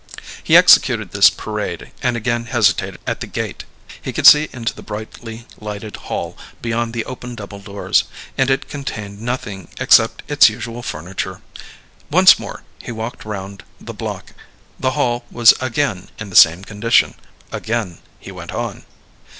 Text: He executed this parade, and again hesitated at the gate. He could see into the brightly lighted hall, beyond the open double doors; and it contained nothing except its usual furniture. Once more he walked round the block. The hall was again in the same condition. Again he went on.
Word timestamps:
He 0.43 0.57
executed 0.57 1.11
this 1.11 1.29
parade, 1.29 1.91
and 2.01 2.17
again 2.17 2.45
hesitated 2.45 2.99
at 3.05 3.19
the 3.19 3.27
gate. 3.27 3.65
He 4.01 4.11
could 4.11 4.25
see 4.25 4.49
into 4.51 4.73
the 4.73 4.81
brightly 4.81 5.45
lighted 5.59 5.95
hall, 5.95 6.35
beyond 6.59 6.95
the 6.95 7.05
open 7.05 7.35
double 7.35 7.59
doors; 7.59 8.05
and 8.35 8.49
it 8.49 8.67
contained 8.67 9.21
nothing 9.21 9.67
except 9.79 10.23
its 10.27 10.49
usual 10.49 10.81
furniture. 10.81 11.41
Once 12.09 12.39
more 12.39 12.63
he 12.81 12.91
walked 12.91 13.25
round 13.25 13.63
the 13.79 13.93
block. 13.93 14.33
The 14.79 14.93
hall 14.97 15.23
was 15.29 15.53
again 15.61 16.09
in 16.17 16.31
the 16.31 16.35
same 16.35 16.63
condition. 16.63 17.13
Again 17.51 17.99
he 18.19 18.31
went 18.31 18.51
on. 18.53 18.85